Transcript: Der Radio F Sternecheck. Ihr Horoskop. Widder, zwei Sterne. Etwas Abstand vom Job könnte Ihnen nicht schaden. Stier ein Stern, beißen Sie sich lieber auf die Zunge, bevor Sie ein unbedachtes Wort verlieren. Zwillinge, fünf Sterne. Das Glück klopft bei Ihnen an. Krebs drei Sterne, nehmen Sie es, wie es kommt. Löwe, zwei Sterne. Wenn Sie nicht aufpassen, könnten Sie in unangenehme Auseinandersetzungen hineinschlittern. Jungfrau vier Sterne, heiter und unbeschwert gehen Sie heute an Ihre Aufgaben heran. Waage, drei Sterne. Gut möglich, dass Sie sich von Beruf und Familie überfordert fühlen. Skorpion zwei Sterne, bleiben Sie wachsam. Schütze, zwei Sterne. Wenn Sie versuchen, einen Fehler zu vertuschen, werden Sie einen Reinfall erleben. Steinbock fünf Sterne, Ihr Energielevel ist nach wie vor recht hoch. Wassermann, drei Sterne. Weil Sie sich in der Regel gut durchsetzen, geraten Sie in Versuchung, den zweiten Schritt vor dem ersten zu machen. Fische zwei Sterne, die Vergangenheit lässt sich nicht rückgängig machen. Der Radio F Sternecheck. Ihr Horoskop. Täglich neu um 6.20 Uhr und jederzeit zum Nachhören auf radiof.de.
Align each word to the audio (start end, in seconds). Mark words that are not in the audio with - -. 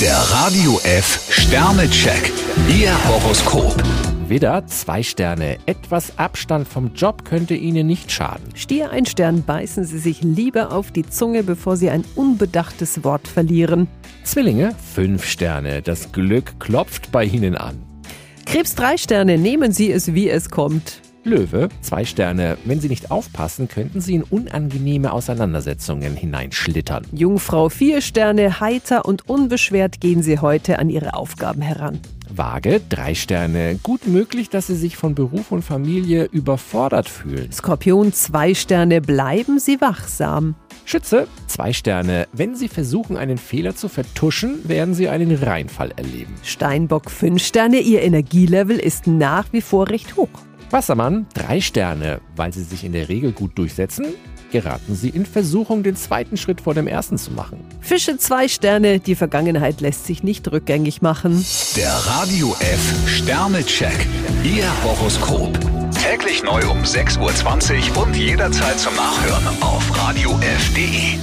Der 0.00 0.14
Radio 0.14 0.78
F 0.84 1.26
Sternecheck. 1.30 2.30
Ihr 2.68 2.92
Horoskop. 3.08 3.74
Widder, 4.28 4.66
zwei 4.66 5.02
Sterne. 5.02 5.56
Etwas 5.64 6.18
Abstand 6.18 6.68
vom 6.68 6.92
Job 6.94 7.24
könnte 7.24 7.54
Ihnen 7.54 7.86
nicht 7.86 8.12
schaden. 8.12 8.44
Stier 8.54 8.90
ein 8.90 9.06
Stern, 9.06 9.42
beißen 9.44 9.84
Sie 9.84 9.98
sich 9.98 10.22
lieber 10.22 10.72
auf 10.72 10.90
die 10.90 11.08
Zunge, 11.08 11.42
bevor 11.42 11.78
Sie 11.78 11.88
ein 11.88 12.04
unbedachtes 12.14 13.04
Wort 13.04 13.26
verlieren. 13.26 13.88
Zwillinge, 14.22 14.74
fünf 14.94 15.24
Sterne. 15.24 15.80
Das 15.80 16.12
Glück 16.12 16.60
klopft 16.60 17.10
bei 17.10 17.24
Ihnen 17.24 17.56
an. 17.56 17.82
Krebs 18.44 18.74
drei 18.74 18.98
Sterne, 18.98 19.38
nehmen 19.38 19.72
Sie 19.72 19.90
es, 19.90 20.12
wie 20.12 20.28
es 20.28 20.50
kommt. 20.50 21.00
Löwe, 21.26 21.68
zwei 21.80 22.04
Sterne. 22.04 22.56
Wenn 22.64 22.80
Sie 22.80 22.88
nicht 22.88 23.10
aufpassen, 23.10 23.66
könnten 23.66 24.00
Sie 24.00 24.14
in 24.14 24.22
unangenehme 24.22 25.12
Auseinandersetzungen 25.12 26.14
hineinschlittern. 26.14 27.04
Jungfrau 27.12 27.68
vier 27.68 28.00
Sterne, 28.00 28.60
heiter 28.60 29.04
und 29.06 29.28
unbeschwert 29.28 30.00
gehen 30.00 30.22
Sie 30.22 30.38
heute 30.38 30.78
an 30.78 30.88
Ihre 30.88 31.14
Aufgaben 31.14 31.62
heran. 31.62 31.98
Waage, 32.30 32.80
drei 32.88 33.14
Sterne. 33.14 33.78
Gut 33.82 34.06
möglich, 34.06 34.50
dass 34.50 34.68
Sie 34.68 34.76
sich 34.76 34.96
von 34.96 35.16
Beruf 35.16 35.50
und 35.50 35.62
Familie 35.62 36.26
überfordert 36.26 37.08
fühlen. 37.08 37.50
Skorpion 37.50 38.12
zwei 38.12 38.54
Sterne, 38.54 39.00
bleiben 39.00 39.58
Sie 39.58 39.80
wachsam. 39.80 40.54
Schütze, 40.84 41.26
zwei 41.48 41.72
Sterne. 41.72 42.28
Wenn 42.32 42.54
Sie 42.54 42.68
versuchen, 42.68 43.16
einen 43.16 43.38
Fehler 43.38 43.74
zu 43.74 43.88
vertuschen, 43.88 44.68
werden 44.68 44.94
Sie 44.94 45.08
einen 45.08 45.34
Reinfall 45.34 45.92
erleben. 45.96 46.34
Steinbock 46.44 47.10
fünf 47.10 47.42
Sterne, 47.42 47.80
Ihr 47.80 48.02
Energielevel 48.02 48.78
ist 48.78 49.08
nach 49.08 49.52
wie 49.52 49.60
vor 49.60 49.88
recht 49.88 50.16
hoch. 50.16 50.28
Wassermann, 50.72 51.26
drei 51.34 51.60
Sterne. 51.60 52.20
Weil 52.34 52.52
Sie 52.52 52.62
sich 52.62 52.84
in 52.84 52.92
der 52.92 53.08
Regel 53.08 53.32
gut 53.32 53.58
durchsetzen, 53.58 54.06
geraten 54.50 54.94
Sie 54.94 55.08
in 55.08 55.26
Versuchung, 55.26 55.82
den 55.82 55.96
zweiten 55.96 56.36
Schritt 56.36 56.60
vor 56.60 56.74
dem 56.74 56.86
ersten 56.86 57.18
zu 57.18 57.30
machen. 57.32 57.58
Fische 57.80 58.16
zwei 58.18 58.48
Sterne, 58.48 59.00
die 59.00 59.14
Vergangenheit 59.14 59.80
lässt 59.80 60.06
sich 60.06 60.22
nicht 60.22 60.50
rückgängig 60.50 61.02
machen. 61.02 61.44
Der 61.76 61.92
Radio 61.92 62.54
F 62.60 63.08
Sternecheck. 63.08 64.06
Ihr 64.44 64.66
Horoskop. 64.84 65.58
Täglich 66.02 66.42
neu 66.42 66.60
um 66.70 66.82
6.20 66.82 67.96
Uhr 67.96 68.02
und 68.02 68.16
jederzeit 68.16 68.78
zum 68.78 68.94
Nachhören 68.94 69.62
auf 69.62 69.96
radiof.de. 69.96 71.18